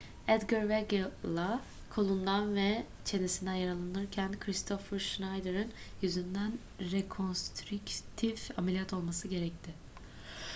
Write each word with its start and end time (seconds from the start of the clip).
edgar 0.27 0.65
veguilla 0.69 1.61
kolundan 1.89 2.55
ve 2.55 2.83
çenesinden 3.05 3.53
yaralanırken 3.53 4.39
kristoffer 4.39 4.99
schneider'in 4.99 5.71
yüzünden 6.01 6.53
rekonstrüktif 6.79 8.59
ameliyat 8.59 8.93
olması 8.93 9.27
gerekti 9.27 9.71